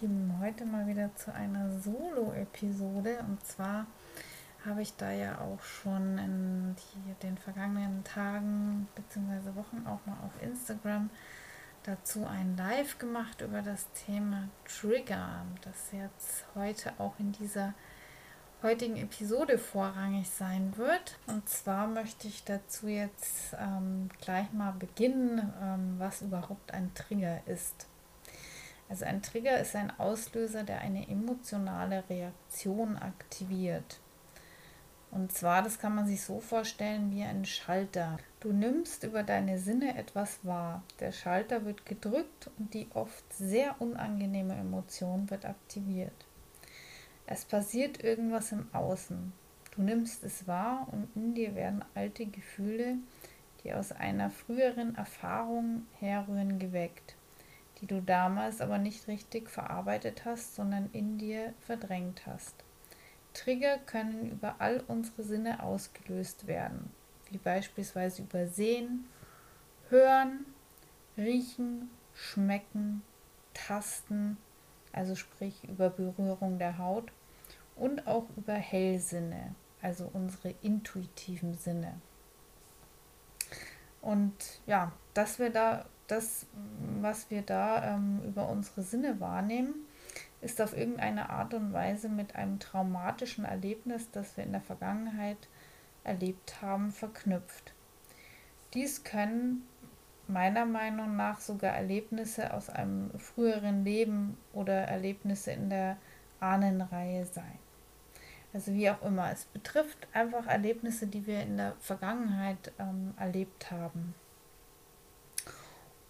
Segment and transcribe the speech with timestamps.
[0.00, 3.18] Lieben, heute mal wieder zu einer Solo-Episode.
[3.28, 3.86] Und zwar
[4.64, 9.54] habe ich da ja auch schon in die, den vergangenen Tagen bzw.
[9.56, 11.10] Wochen auch mal auf Instagram
[11.82, 17.74] dazu ein Live gemacht über das Thema Trigger, das jetzt heute auch in dieser
[18.62, 21.18] heutigen Episode vorrangig sein wird.
[21.26, 27.46] Und zwar möchte ich dazu jetzt ähm, gleich mal beginnen, ähm, was überhaupt ein Trigger
[27.46, 27.89] ist.
[28.90, 34.00] Also ein Trigger ist ein Auslöser, der eine emotionale Reaktion aktiviert.
[35.12, 38.18] Und zwar, das kann man sich so vorstellen wie ein Schalter.
[38.40, 40.82] Du nimmst über deine Sinne etwas wahr.
[40.98, 46.26] Der Schalter wird gedrückt und die oft sehr unangenehme Emotion wird aktiviert.
[47.26, 49.32] Es passiert irgendwas im Außen.
[49.76, 52.96] Du nimmst es wahr und in dir werden alte Gefühle,
[53.62, 57.14] die aus einer früheren Erfahrung herrühren, geweckt
[57.80, 62.54] die du damals aber nicht richtig verarbeitet hast, sondern in dir verdrängt hast.
[63.32, 66.90] Trigger können über all unsere Sinne ausgelöst werden,
[67.30, 69.06] wie beispielsweise über Sehen,
[69.88, 70.44] Hören,
[71.16, 73.02] Riechen, Schmecken,
[73.54, 74.36] Tasten,
[74.92, 77.12] also sprich über Berührung der Haut
[77.76, 82.00] und auch über Hellsinne, also unsere intuitiven Sinne.
[84.02, 86.46] Und ja, dass wir da das,
[87.00, 89.74] was wir da ähm, über unsere Sinne wahrnehmen,
[90.40, 95.48] ist auf irgendeine Art und Weise mit einem traumatischen Erlebnis, das wir in der Vergangenheit
[96.04, 97.74] erlebt haben, verknüpft.
[98.72, 99.66] Dies können
[100.28, 105.96] meiner Meinung nach sogar Erlebnisse aus einem früheren Leben oder Erlebnisse in der
[106.38, 107.58] Ahnenreihe sein.
[108.52, 113.70] Also wie auch immer, es betrifft einfach Erlebnisse, die wir in der Vergangenheit ähm, erlebt
[113.70, 114.14] haben.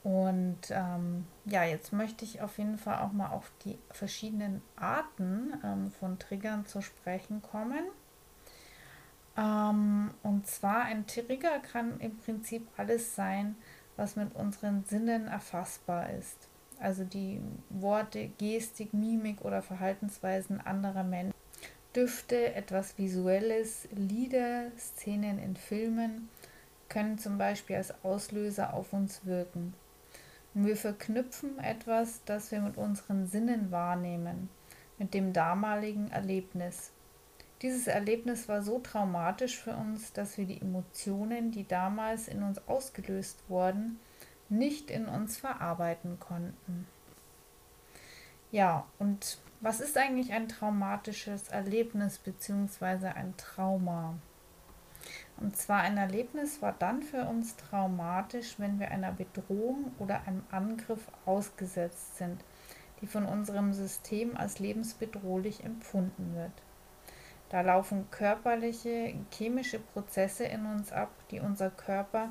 [0.02, 5.52] Und ähm, ja, jetzt möchte ich auf jeden Fall auch mal auf die verschiedenen Arten
[5.62, 7.84] ähm, von Triggern zu sprechen kommen.
[9.36, 13.56] Ähm, und zwar ein Trigger kann im Prinzip alles sein,
[13.96, 16.48] was mit unseren Sinnen erfassbar ist.
[16.78, 21.34] Also die Worte, Gestik, Mimik oder Verhaltensweisen anderer Menschen.
[21.94, 26.28] Düfte, etwas Visuelles, Lieder, Szenen in Filmen
[26.88, 29.74] können zum Beispiel als Auslöser auf uns wirken.
[30.54, 34.48] Und wir verknüpfen etwas, das wir mit unseren Sinnen wahrnehmen,
[34.98, 36.90] mit dem damaligen Erlebnis.
[37.62, 42.66] Dieses Erlebnis war so traumatisch für uns, dass wir die Emotionen, die damals in uns
[42.66, 44.00] ausgelöst wurden,
[44.48, 46.86] nicht in uns verarbeiten konnten.
[48.50, 53.08] Ja, und was ist eigentlich ein traumatisches Erlebnis bzw.
[53.08, 54.18] ein Trauma?
[55.36, 60.44] Und zwar ein Erlebnis war dann für uns traumatisch, wenn wir einer Bedrohung oder einem
[60.50, 62.44] Angriff ausgesetzt sind,
[63.00, 66.52] die von unserem System als lebensbedrohlich empfunden wird.
[67.48, 72.28] Da laufen körperliche, chemische Prozesse in uns ab, die unser Körper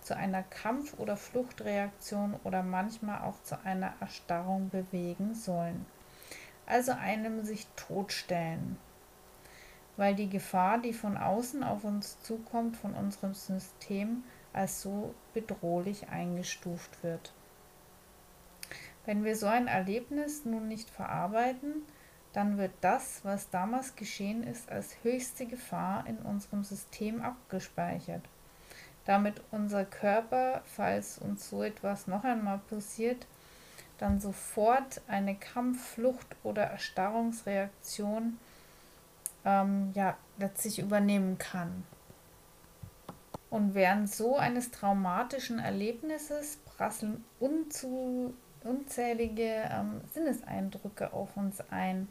[0.00, 5.86] zu einer Kampf- oder Fluchtreaktion oder manchmal auch zu einer Erstarrung bewegen sollen.
[6.66, 8.78] Also einem sich totstellen,
[9.96, 16.08] weil die Gefahr, die von außen auf uns zukommt, von unserem System als so bedrohlich
[16.08, 17.32] eingestuft wird.
[19.04, 21.82] Wenn wir so ein Erlebnis nun nicht verarbeiten,
[22.32, 28.22] dann wird das, was damals geschehen ist, als höchste Gefahr in unserem System abgespeichert.
[29.04, 33.26] Damit unser Körper, falls uns so etwas noch einmal passiert,
[33.98, 38.38] dann sofort eine Kampf-, Flucht- oder Erstarrungsreaktion
[39.44, 41.84] ähm, ja, letztlich übernehmen kann.
[43.50, 48.32] Und während so eines traumatischen Erlebnisses prasseln unzu,
[48.64, 52.08] unzählige ähm, Sinneseindrücke auf uns ein,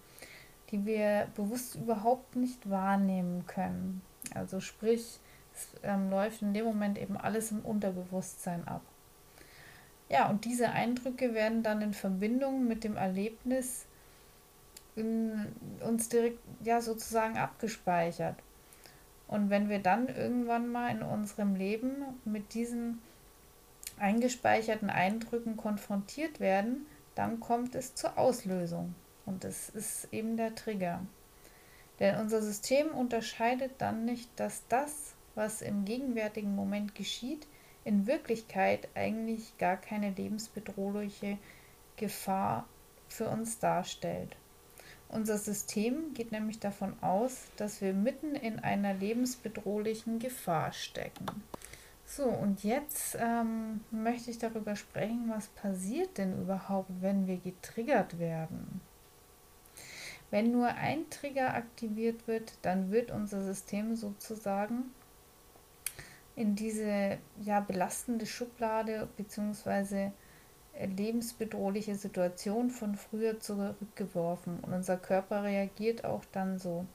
[0.69, 4.01] die wir bewusst überhaupt nicht wahrnehmen können.
[4.35, 5.19] Also sprich,
[5.53, 8.81] es ähm, läuft in dem Moment eben alles im Unterbewusstsein ab.
[10.09, 13.85] Ja, und diese Eindrücke werden dann in Verbindung mit dem Erlebnis
[15.01, 15.47] in
[15.81, 18.35] uns direkt ja sozusagen abgespeichert.
[19.27, 23.01] Und wenn wir dann irgendwann mal in unserem Leben mit diesen
[23.97, 28.95] eingespeicherten Eindrücken konfrontiert werden, dann kommt es zur Auslösung.
[29.25, 31.05] Und das ist eben der Trigger.
[31.99, 37.47] Denn unser System unterscheidet dann nicht, dass das, was im gegenwärtigen Moment geschieht,
[37.83, 41.37] in Wirklichkeit eigentlich gar keine lebensbedrohliche
[41.95, 42.67] Gefahr
[43.07, 44.35] für uns darstellt.
[45.11, 51.25] Unser System geht nämlich davon aus, dass wir mitten in einer lebensbedrohlichen Gefahr stecken.
[52.05, 58.19] So, und jetzt ähm, möchte ich darüber sprechen, was passiert denn überhaupt, wenn wir getriggert
[58.19, 58.79] werden.
[60.29, 64.93] Wenn nur ein Trigger aktiviert wird, dann wird unser System sozusagen
[66.37, 70.11] in diese ja, belastende Schublade bzw
[70.79, 76.85] lebensbedrohliche Situation von früher zurückgeworfen und unser Körper reagiert auch dann so,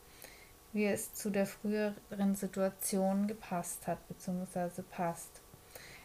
[0.73, 4.83] wie es zu der früheren Situation gepasst hat bzw.
[4.91, 5.41] passt.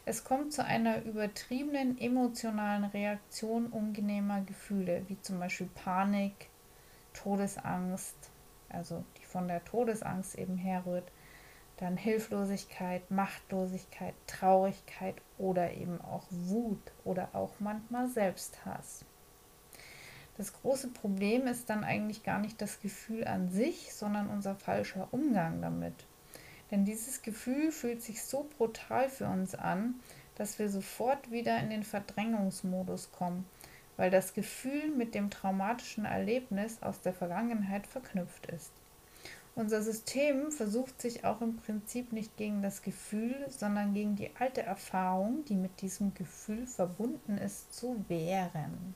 [0.04, 6.50] Es kommt zu einer übertriebenen emotionalen Reaktion ungenehmer Gefühle, wie zum Beispiel Panik,
[7.14, 8.16] Todesangst,
[8.70, 11.12] also die von der Todesangst eben herrührt,
[11.82, 19.04] dann Hilflosigkeit, Machtlosigkeit, Traurigkeit oder eben auch Wut oder auch manchmal Selbsthass.
[20.38, 25.08] Das große Problem ist dann eigentlich gar nicht das Gefühl an sich, sondern unser falscher
[25.12, 26.06] Umgang damit.
[26.70, 29.96] Denn dieses Gefühl fühlt sich so brutal für uns an,
[30.36, 33.46] dass wir sofort wieder in den Verdrängungsmodus kommen,
[33.98, 38.72] weil das Gefühl mit dem traumatischen Erlebnis aus der Vergangenheit verknüpft ist.
[39.54, 44.62] Unser System versucht sich auch im Prinzip nicht gegen das Gefühl, sondern gegen die alte
[44.62, 48.96] Erfahrung, die mit diesem Gefühl verbunden ist, zu wehren.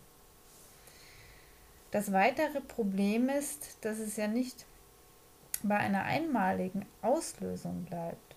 [1.91, 4.65] Das weitere Problem ist, dass es ja nicht
[5.63, 8.35] bei einer einmaligen Auslösung bleibt.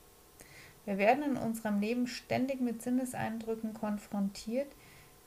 [0.87, 4.69] Wir werden in unserem Leben ständig mit Sinneseindrücken konfrontiert,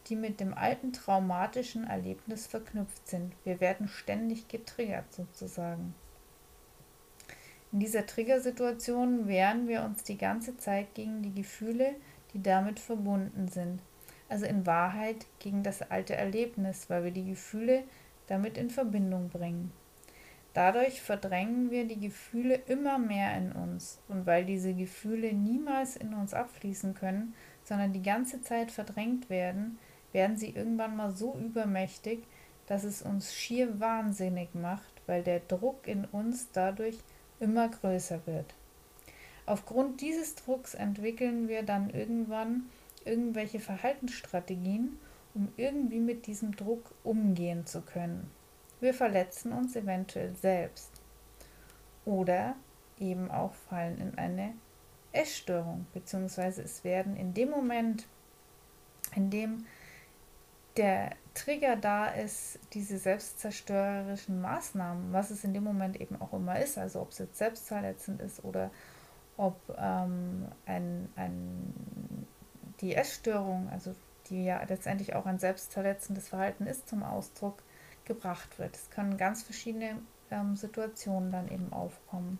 [0.08, 3.34] die mit dem alten traumatischen Erlebnis verknüpft sind.
[3.44, 5.94] Wir werden ständig getriggert sozusagen.
[7.72, 11.96] In dieser Triggersituation wehren wir uns die ganze Zeit gegen die Gefühle,
[12.34, 13.82] die damit verbunden sind.
[14.28, 17.84] Also in Wahrheit gegen das alte Erlebnis, weil wir die Gefühle
[18.28, 19.72] damit in Verbindung bringen.
[20.54, 26.14] Dadurch verdrängen wir die Gefühle immer mehr in uns und weil diese Gefühle niemals in
[26.14, 27.34] uns abfließen können,
[27.64, 29.80] sondern die ganze Zeit verdrängt werden,
[30.12, 32.24] werden sie irgendwann mal so übermächtig,
[32.68, 36.98] dass es uns schier wahnsinnig macht, weil der Druck in uns dadurch
[37.42, 38.54] immer größer wird.
[39.46, 42.70] Aufgrund dieses Drucks entwickeln wir dann irgendwann
[43.04, 45.00] irgendwelche Verhaltensstrategien,
[45.34, 48.30] um irgendwie mit diesem Druck umgehen zu können.
[48.80, 50.92] Wir verletzen uns eventuell selbst
[52.06, 52.56] oder
[53.00, 54.54] eben auch fallen in eine
[55.12, 58.08] Essstörung, beziehungsweise es werden in dem Moment,
[59.16, 59.66] in dem
[60.78, 66.60] der Trigger da ist, diese selbstzerstörerischen Maßnahmen, was es in dem Moment eben auch immer
[66.60, 68.72] ist, also ob es jetzt selbstverletzend ist oder
[69.38, 72.28] ob ähm, ein, ein,
[72.82, 73.96] die Essstörung, also
[74.30, 77.64] die ja letztendlich auch ein selbstverletzendes Verhalten ist, zum Ausdruck
[78.06, 78.76] gebracht wird.
[78.76, 79.98] Es können ganz verschiedene
[80.30, 82.40] ähm, Situationen dann eben aufkommen.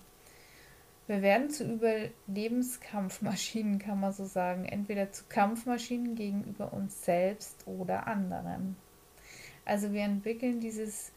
[1.12, 4.64] Wir werden zu Überlebenskampfmaschinen, kann man so sagen.
[4.64, 8.78] Entweder zu Kampfmaschinen gegenüber uns selbst oder anderen.
[9.66, 11.12] Also wir entwickeln dieses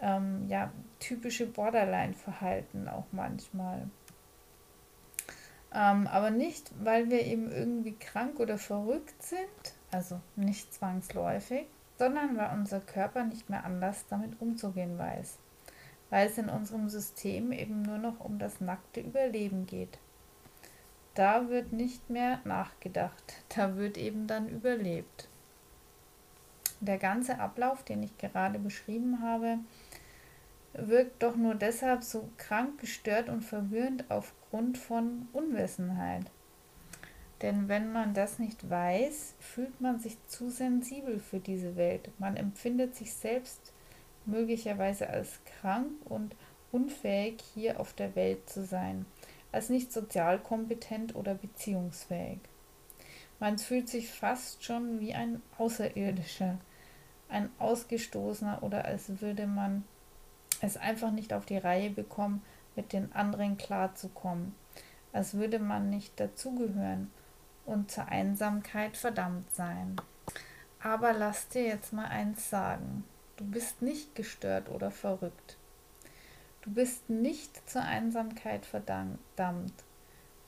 [0.00, 3.88] ähm, ja, typische Borderline-Verhalten auch manchmal.
[5.72, 12.36] Ähm, aber nicht, weil wir eben irgendwie krank oder verrückt sind, also nicht zwangsläufig, sondern
[12.36, 15.38] weil unser Körper nicht mehr anders damit umzugehen weiß
[16.16, 19.98] weil es in unserem System eben nur noch um das nackte Überleben geht.
[21.12, 25.28] Da wird nicht mehr nachgedacht, da wird eben dann überlebt.
[26.80, 29.58] Der ganze Ablauf, den ich gerade beschrieben habe,
[30.72, 36.30] wirkt doch nur deshalb so krank, gestört und verwirrend aufgrund von Unwissenheit.
[37.42, 42.08] Denn wenn man das nicht weiß, fühlt man sich zu sensibel für diese Welt.
[42.18, 43.74] Man empfindet sich selbst
[44.26, 46.34] möglicherweise als krank und
[46.72, 49.06] unfähig hier auf der Welt zu sein,
[49.52, 52.40] als nicht sozial kompetent oder beziehungsfähig.
[53.38, 56.58] Man fühlt sich fast schon wie ein Außerirdischer,
[57.28, 59.84] ein Ausgestoßener oder als würde man
[60.60, 62.42] es einfach nicht auf die Reihe bekommen,
[62.76, 64.54] mit den anderen klarzukommen,
[65.12, 67.10] als würde man nicht dazugehören
[67.64, 69.96] und zur Einsamkeit verdammt sein.
[70.82, 73.04] Aber lass dir jetzt mal eins sagen.
[73.36, 75.58] Du bist nicht gestört oder verrückt.
[76.62, 79.20] Du bist nicht zur Einsamkeit verdammt.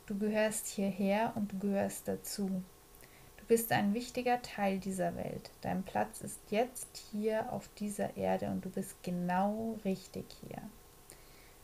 [0.06, 2.62] Du gehörst hierher und du gehörst dazu.
[3.36, 5.50] Du bist ein wichtiger Teil dieser Welt.
[5.60, 10.62] Dein Platz ist jetzt hier auf dieser Erde und du bist genau richtig hier.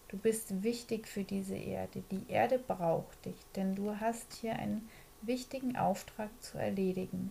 [0.08, 2.02] Du bist wichtig für diese Erde.
[2.10, 4.88] Die Erde braucht dich, denn du hast hier einen
[5.22, 7.30] wichtigen Auftrag zu erledigen.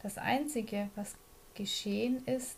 [0.00, 1.16] Das Einzige, was
[1.54, 2.56] geschehen ist,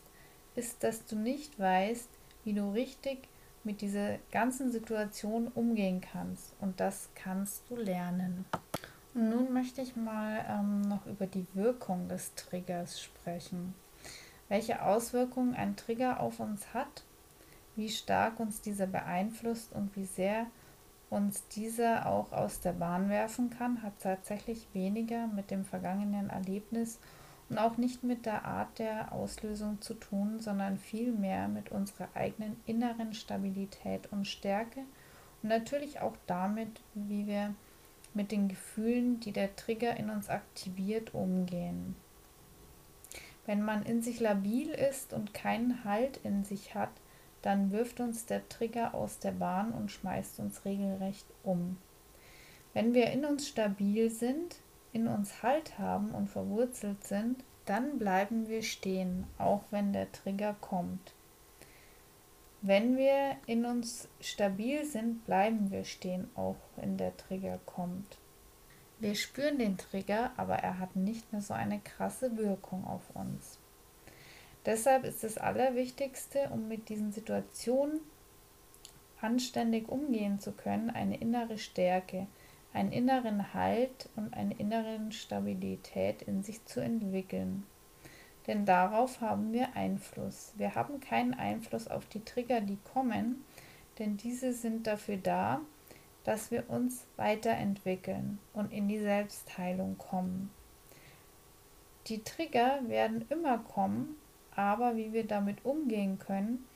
[0.55, 2.09] ist, dass du nicht weißt,
[2.45, 3.29] wie du richtig
[3.65, 6.55] mit dieser ganzen Situation umgehen kannst.
[6.61, 8.45] Und das kannst du lernen.
[9.15, 13.75] Und nun möchte ich mal ähm, noch über die Wirkung des Triggers sprechen.
[14.49, 17.05] Welche Auswirkungen ein Trigger auf uns hat,
[17.77, 20.47] wie stark uns dieser beeinflusst und wie sehr
[21.11, 26.97] uns dieser auch aus der Bahn werfen kann, hat tatsächlich weniger mit dem vergangenen Erlebnis
[26.97, 27.24] und
[27.57, 33.15] auch nicht mit der Art der Auslösung zu tun, sondern vielmehr mit unserer eigenen inneren
[33.15, 34.81] Stabilität und Stärke
[35.43, 37.55] und natürlich auch damit, wie wir
[38.15, 41.97] mit den Gefühlen, die der Trigger in uns aktiviert, umgehen.
[43.47, 46.91] Wenn man in sich labil ist und keinen Halt in sich hat,
[47.43, 51.77] dann wirft uns der Trigger aus der Bahn und schmeißt uns regelrecht um.
[52.73, 54.57] Wenn wir in uns stabil sind,
[54.95, 60.55] in uns Halt haben und verwurzelt sind, dann bleiben wir stehen, auch wenn der Trigger
[60.61, 61.13] kommt.
[62.63, 68.17] Wenn wir in uns stabil sind, bleiben wir stehen, auch wenn der Trigger kommt.
[69.01, 73.59] Wir spüren den Trigger, aber er hat nicht mehr so eine krasse Wirkung auf uns.
[74.65, 78.01] Deshalb ist das Allerwichtigste, um mit diesen Situationen
[79.21, 82.27] anständig umgehen zu können, eine innere Stärke,
[82.75, 87.65] einen inneren Halt und eine innere Stabilität in sich zu entwickeln.
[88.47, 90.53] Denn darauf haben wir Einfluss.
[90.57, 93.45] Wir haben keinen Einfluss auf die Trigger, die kommen,
[93.99, 95.61] denn diese sind dafür da,
[96.25, 100.51] dass wir uns weiterentwickeln und in die Selbstheilung kommen.
[102.09, 104.17] Die Trigger werden immer kommen,
[104.55, 106.67] aber wie wir damit umgehen können,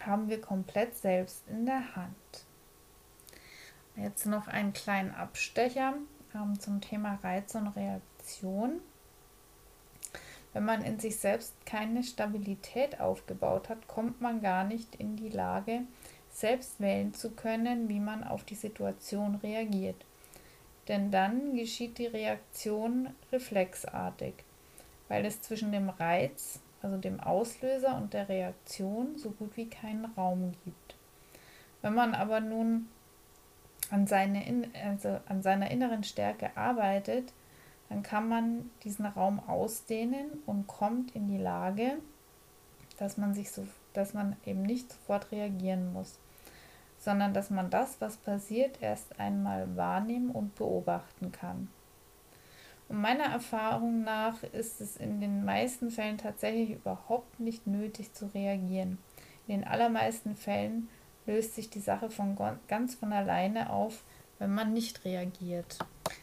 [0.00, 2.46] haben wir komplett selbst in der Hand.
[3.96, 5.94] Jetzt noch einen kleinen Abstecher
[6.34, 8.80] ähm, zum Thema Reiz und Reaktion.
[10.52, 15.30] Wenn man in sich selbst keine Stabilität aufgebaut hat, kommt man gar nicht in die
[15.30, 15.82] Lage,
[16.30, 20.04] selbst wählen zu können, wie man auf die Situation reagiert.
[20.88, 24.34] Denn dann geschieht die Reaktion reflexartig,
[25.08, 30.06] weil es zwischen dem Reiz, also dem Auslöser und der Reaktion so gut wie keinen
[30.16, 30.96] Raum gibt.
[31.82, 32.88] Wenn man aber nun
[33.92, 34.42] an, seine,
[34.84, 37.32] also an seiner inneren Stärke arbeitet,
[37.90, 41.98] dann kann man diesen Raum ausdehnen und kommt in die Lage,
[42.98, 46.18] dass man sich so, dass man eben nicht sofort reagieren muss,
[46.98, 51.68] sondern dass man das, was passiert, erst einmal wahrnehmen und beobachten kann.
[52.88, 58.26] Und meiner Erfahrung nach ist es in den meisten Fällen tatsächlich überhaupt nicht nötig zu
[58.26, 58.96] reagieren.
[59.46, 60.88] In den allermeisten Fällen
[61.26, 62.36] löst sich die Sache von
[62.68, 64.02] ganz von alleine auf,
[64.38, 65.78] wenn man nicht reagiert.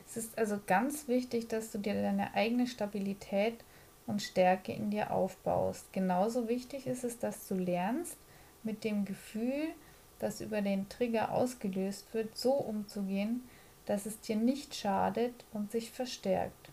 [0.08, 3.64] Es ist also ganz wichtig, dass du dir deine eigene Stabilität
[4.08, 5.94] und Stärke in dir aufbaust.
[5.94, 8.18] Genauso wichtig ist es, dass du lernst,
[8.64, 9.70] mit dem Gefühl,
[10.20, 13.44] das über den Trigger ausgelöst wird, so umzugehen,
[13.86, 16.70] dass es dir nicht schadet und sich verstärkt.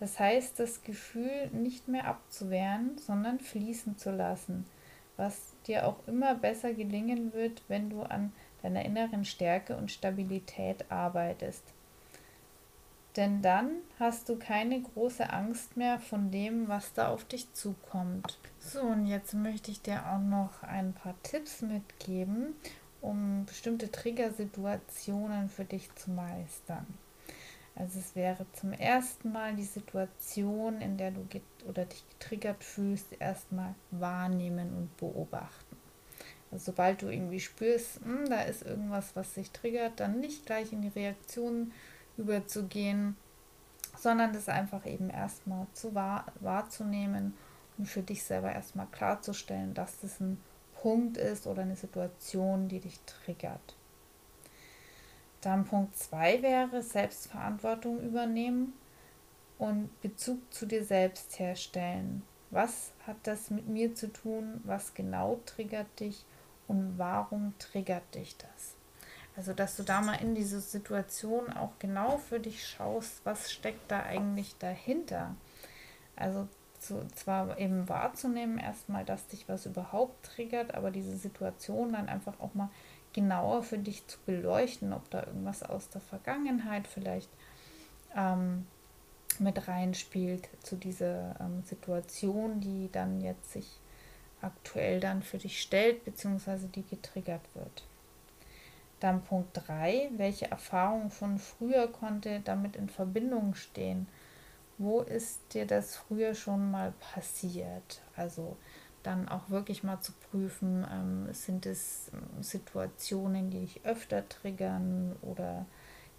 [0.00, 4.66] Das heißt, das Gefühl nicht mehr abzuwehren, sondern fließen zu lassen,
[5.16, 10.90] was dir auch immer besser gelingen wird, wenn du an deiner inneren Stärke und Stabilität
[10.90, 11.64] arbeitest.
[13.16, 18.38] Denn dann hast du keine große Angst mehr von dem, was da auf dich zukommt.
[18.58, 22.54] So, und jetzt möchte ich dir auch noch ein paar Tipps mitgeben,
[23.00, 26.86] um bestimmte Triggersituationen für dich zu meistern.
[27.76, 31.26] Also es wäre zum ersten Mal die Situation, in der du
[31.68, 35.76] oder dich getriggert fühlst, erstmal wahrnehmen und beobachten.
[36.52, 40.72] Also sobald du irgendwie spürst, hm, da ist irgendwas, was sich triggert, dann nicht gleich
[40.72, 41.72] in die Reaktion
[42.16, 43.16] überzugehen,
[43.98, 47.34] sondern das einfach eben erstmal zu wahr, wahrzunehmen
[47.76, 50.40] und für dich selber erstmal klarzustellen, dass das ein
[50.80, 53.74] Punkt ist oder eine Situation, die dich triggert.
[55.44, 58.72] Dann Punkt 2 wäre Selbstverantwortung übernehmen
[59.58, 62.22] und Bezug zu dir selbst herstellen.
[62.50, 64.60] Was hat das mit mir zu tun?
[64.64, 66.24] Was genau triggert dich?
[66.66, 68.74] und warum triggert dich das?
[69.36, 73.90] Also, dass du da mal in diese Situation auch genau für dich schaust, was steckt
[73.90, 75.34] da eigentlich dahinter.
[76.14, 76.48] Also
[76.78, 82.38] zu, zwar eben wahrzunehmen erstmal, dass dich was überhaupt triggert, aber diese Situation dann einfach
[82.38, 82.70] auch mal
[83.14, 87.30] genauer für dich zu beleuchten, ob da irgendwas aus der Vergangenheit vielleicht
[88.14, 88.66] ähm,
[89.38, 93.80] mit reinspielt zu dieser ähm, Situation, die dann jetzt sich
[94.42, 97.84] aktuell dann für dich stellt, beziehungsweise die getriggert wird.
[99.00, 104.06] Dann Punkt 3, welche Erfahrung von früher konnte damit in Verbindung stehen?
[104.78, 108.02] Wo ist dir das früher schon mal passiert?
[108.16, 108.56] Also
[109.04, 115.14] dann auch wirklich mal zu prüfen, ähm, sind es ähm, Situationen, die dich öfter triggern
[115.22, 115.66] oder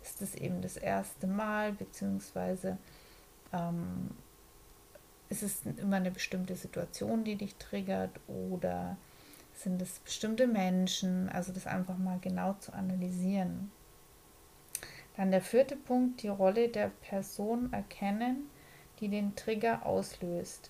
[0.01, 2.77] ist es eben das erste Mal, beziehungsweise
[3.51, 4.11] ähm,
[5.29, 8.97] ist es immer eine bestimmte Situation, die dich triggert oder
[9.53, 11.29] sind es bestimmte Menschen?
[11.29, 13.71] Also das einfach mal genau zu analysieren.
[15.17, 18.49] Dann der vierte Punkt, die Rolle der Person erkennen,
[18.99, 20.69] die den Trigger auslöst.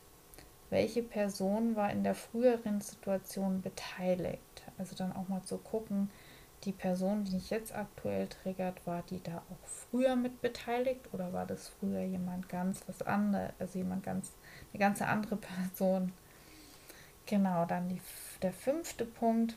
[0.69, 4.63] Welche Person war in der früheren Situation beteiligt?
[4.77, 6.09] Also dann auch mal zu gucken,
[6.63, 11.31] die Person, die mich jetzt aktuell triggert, war die da auch früher mit beteiligt oder
[11.31, 14.31] war das früher jemand ganz was anderes, also jemand ganz,
[14.73, 15.35] eine ganz andere
[15.69, 16.11] Person?
[17.27, 18.01] Genau, dann die,
[18.41, 19.55] der fünfte Punkt,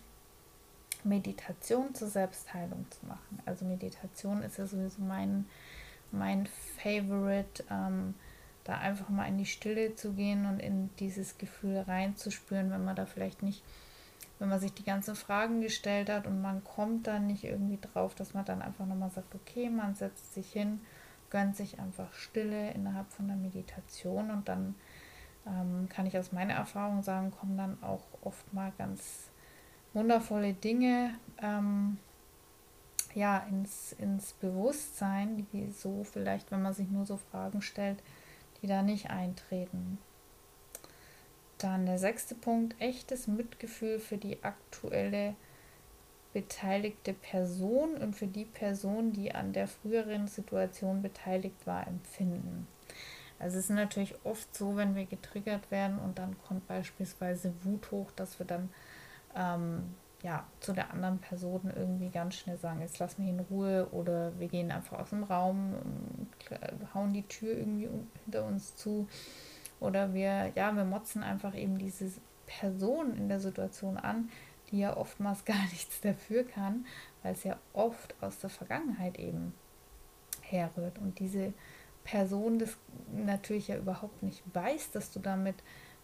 [1.05, 3.41] Meditation zur Selbstheilung zu machen.
[3.47, 5.47] Also Meditation ist ja sowieso mein,
[6.11, 6.47] mein
[6.83, 8.15] Favorite, ähm,
[8.69, 12.97] da einfach mal in die Stille zu gehen und in dieses Gefühl reinzuspüren, wenn man
[12.97, 13.63] da vielleicht nicht
[14.39, 18.15] wenn man sich die ganzen Fragen gestellt hat und man kommt dann nicht irgendwie drauf,
[18.15, 20.81] dass man dann einfach nochmal sagt, okay, man setzt sich hin,
[21.31, 24.75] gönnt sich einfach Stille innerhalb von der Meditation und dann
[25.47, 29.29] ähm, kann ich aus meiner Erfahrung sagen, kommen dann auch oft mal ganz
[29.93, 31.99] wundervolle Dinge ähm,
[33.15, 38.01] ja, ins, ins Bewusstsein, die so vielleicht, wenn man sich nur so Fragen stellt,
[38.63, 39.99] die da nicht eintreten.
[41.59, 45.35] Dann der sechste Punkt, echtes Mitgefühl für die aktuelle
[46.33, 52.69] beteiligte Person und für die Person, die an der früheren Situation beteiligt war, empfinden.
[53.39, 57.91] Also es ist natürlich oft so, wenn wir getriggert werden und dann kommt beispielsweise Wut
[57.91, 58.69] hoch, dass wir dann
[59.37, 63.89] ähm, ja, zu der anderen Person irgendwie ganz schnell sagen, jetzt lass mich in Ruhe
[63.93, 65.75] oder wir gehen einfach aus dem Raum,
[66.93, 67.89] hauen die Tür irgendwie
[68.25, 69.07] hinter uns zu
[69.81, 72.11] oder wir, ja, wir motzen einfach eben diese
[72.47, 74.29] Person in der Situation an,
[74.71, 76.87] die ja oftmals gar nichts dafür kann,
[77.23, 79.55] weil es ja oft aus der Vergangenheit eben
[80.41, 80.99] herrührt.
[80.99, 81.53] Und diese
[82.05, 82.77] Person das
[83.13, 85.57] natürlich ja überhaupt nicht weiß, dass du damit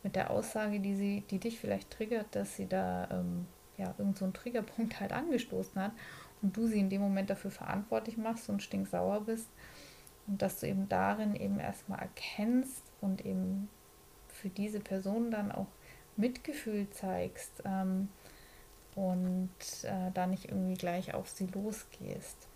[0.03, 4.18] mit der Aussage, die sie, die dich vielleicht triggert, dass sie da ähm, ja irgend
[4.18, 5.92] so einen Triggerpunkt halt angestoßen hat
[6.42, 9.48] und du sie in dem Moment dafür verantwortlich machst und stinksauer bist
[10.26, 13.68] und dass du eben darin eben erstmal erkennst, und eben
[14.28, 15.68] für diese Person dann auch
[16.16, 18.08] Mitgefühl zeigst ähm,
[18.94, 19.50] und
[19.82, 22.48] äh, da nicht irgendwie gleich auf sie losgehst.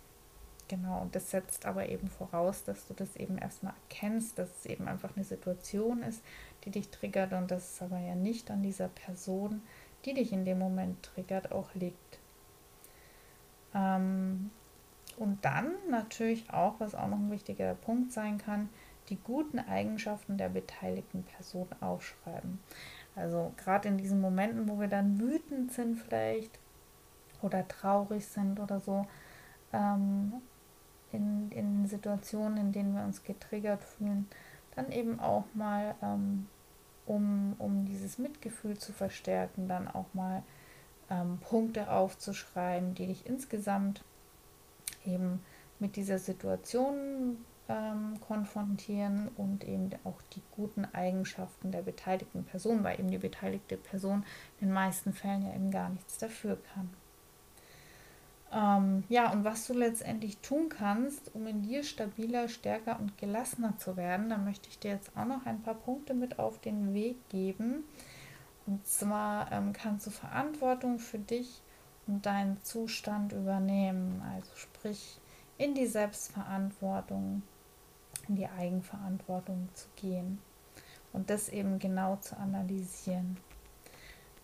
[0.67, 4.65] Genau, und das setzt aber eben voraus, dass du das eben erstmal erkennst, dass es
[4.65, 6.21] eben einfach eine Situation ist,
[6.63, 9.63] die dich triggert und dass es aber ja nicht an dieser Person,
[10.05, 12.19] die dich in dem Moment triggert, auch liegt.
[13.73, 14.51] Ähm,
[15.17, 18.69] und dann natürlich auch, was auch noch ein wichtiger Punkt sein kann,
[19.09, 22.59] die guten Eigenschaften der beteiligten Person aufschreiben.
[23.15, 26.57] Also gerade in diesen Momenten, wo wir dann wütend sind vielleicht
[27.41, 29.05] oder traurig sind oder so,
[29.73, 30.33] ähm,
[31.11, 34.27] in, in Situationen, in denen wir uns getriggert fühlen,
[34.75, 36.47] dann eben auch mal, ähm,
[37.09, 40.43] um, um dieses Mitgefühl zu verstärken, dann auch mal
[41.09, 44.03] ähm, Punkte aufzuschreiben, die dich insgesamt
[45.05, 45.41] eben
[45.79, 52.99] mit dieser Situation ähm, konfrontieren und eben auch die guten Eigenschaften der beteiligten Person, weil
[52.99, 54.23] eben die beteiligte Person
[54.59, 56.89] in den meisten Fällen ja eben gar nichts dafür kann.
[58.51, 63.77] Ähm, ja, und was du letztendlich tun kannst, um in dir stabiler, stärker und gelassener
[63.77, 66.93] zu werden, da möchte ich dir jetzt auch noch ein paar Punkte mit auf den
[66.93, 67.83] Weg geben.
[68.65, 71.61] Und zwar ähm, kannst du Verantwortung für dich
[72.07, 74.21] und deinen Zustand übernehmen.
[74.35, 75.19] Also sprich
[75.57, 77.43] in die Selbstverantwortung,
[78.27, 80.39] in die Eigenverantwortung zu gehen
[81.13, 83.37] und das eben genau zu analysieren.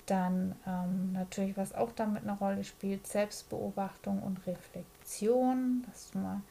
[0.06, 6.42] Dann ähm, natürlich, was auch damit eine Rolle spielt, Selbstbeobachtung und Reflexion, dass du mal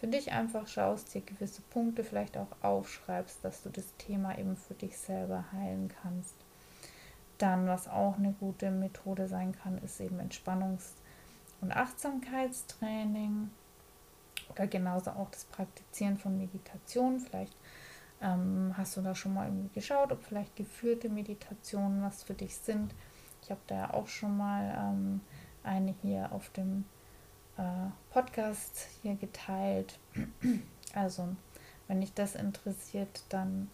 [0.00, 4.56] für dich einfach schaust, dir gewisse Punkte vielleicht auch aufschreibst, dass du das Thema eben
[4.56, 6.34] für dich selber heilen kannst.
[7.38, 10.94] Dann, was auch eine gute Methode sein kann, ist eben Entspannungs-
[11.60, 13.50] und Achtsamkeitstraining
[14.50, 17.20] oder genauso auch das Praktizieren von Meditation.
[17.20, 17.56] Vielleicht
[18.24, 22.56] ähm, hast du da schon mal irgendwie geschaut, ob vielleicht geführte Meditationen was für dich
[22.56, 22.94] sind.
[23.42, 25.20] Ich habe da auch schon mal ähm,
[25.62, 26.86] eine hier auf dem
[27.58, 29.98] äh, Podcast hier geteilt.
[30.94, 31.26] Also,
[31.88, 33.68] wenn dich das interessiert, dann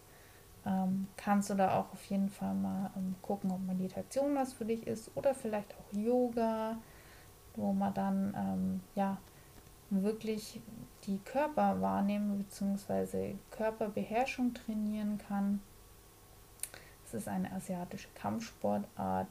[0.65, 4.65] ähm, kannst du da auch auf jeden Fall mal ähm, gucken, ob Meditation was für
[4.65, 6.77] dich ist oder vielleicht auch Yoga,
[7.55, 9.17] wo man dann ähm, ja
[9.91, 10.61] wirklich
[11.05, 13.35] die Körperwahrnehmung bzw.
[13.51, 15.61] Körperbeherrschung trainieren kann.
[17.05, 19.27] Es ist eine asiatische Kampfsportart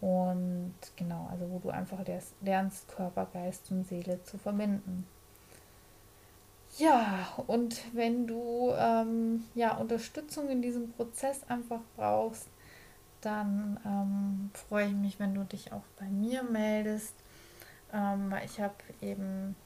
[0.00, 1.98] und genau, also wo du einfach
[2.40, 5.06] lernst, Körper, Geist und Seele zu verbinden.
[6.76, 12.46] Ja, und wenn du ähm, ja, Unterstützung in diesem Prozess einfach brauchst,
[13.20, 17.14] dann ähm, freue ich mich, wenn du dich auch bei mir meldest.
[17.92, 19.56] Ähm, weil ich habe eben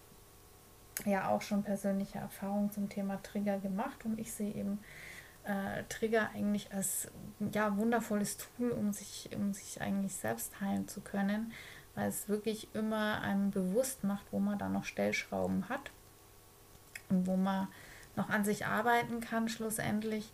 [1.07, 4.79] ja auch schon persönliche Erfahrungen zum Thema Trigger gemacht und ich sehe eben
[5.45, 7.09] äh, Trigger eigentlich als
[7.53, 11.53] ja, wundervolles Tool, um sich, um sich eigentlich selbst heilen zu können,
[11.95, 15.91] weil es wirklich immer einem bewusst macht, wo man da noch Stellschrauben hat
[17.09, 17.69] und wo man
[18.17, 20.33] noch an sich arbeiten kann schlussendlich.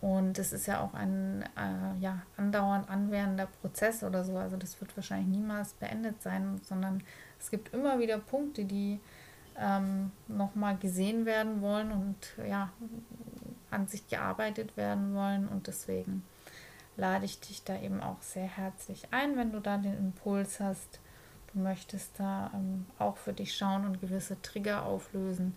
[0.00, 4.36] Und es ist ja auch ein äh, ja, andauernd anwährender Prozess oder so.
[4.36, 7.02] Also das wird wahrscheinlich niemals beendet sein, sondern
[7.40, 9.00] es gibt immer wieder Punkte, die
[9.58, 12.70] ähm, nochmal gesehen werden wollen und ja,
[13.70, 15.48] an sich gearbeitet werden wollen.
[15.48, 16.24] Und deswegen
[16.96, 21.00] lade ich dich da eben auch sehr herzlich ein, wenn du da den Impuls hast.
[21.52, 25.56] Du möchtest da ähm, auch für dich schauen und gewisse Trigger auflösen.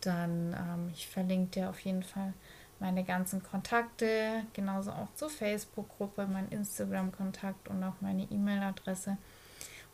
[0.00, 2.34] Dann, ähm, ich verlinke dir auf jeden Fall
[2.80, 9.16] meine ganzen Kontakte, genauso auch zur Facebook-Gruppe, mein Instagram-Kontakt und auch meine E-Mail-Adresse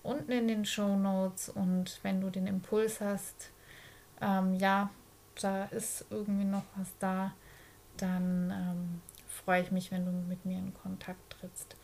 [0.02, 1.48] unten in den Show Notes.
[1.48, 3.50] Und wenn du den Impuls hast,
[4.20, 4.90] ähm, ja,
[5.40, 7.32] da ist irgendwie noch was da,
[7.96, 11.76] dann ähm, freue ich mich, wenn du mit mir in Kontakt trittst.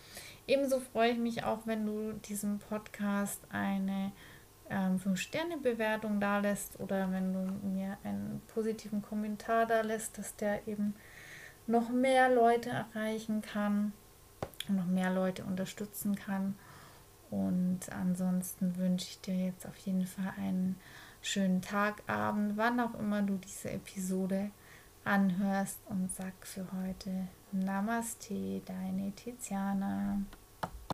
[0.46, 4.12] Ebenso freue ich mich auch, wenn du diesem Podcast eine
[4.70, 10.66] ähm, 5-Sterne-Bewertung da lässt oder wenn du mir einen positiven Kommentar da lässt, dass der
[10.68, 10.94] eben
[11.66, 13.92] noch mehr Leute erreichen kann
[14.68, 16.56] und noch mehr Leute unterstützen kann.
[17.30, 20.76] Und ansonsten wünsche ich dir jetzt auf jeden Fall einen
[21.22, 24.50] schönen Tag, Abend, wann auch immer du diese Episode
[25.04, 30.20] anhörst und sag für heute Namaste, deine Tiziana.